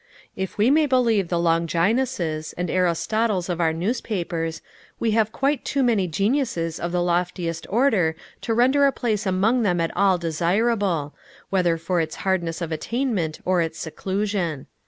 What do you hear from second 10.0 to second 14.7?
desirable, whether for its hardness of attainment or its seclusion.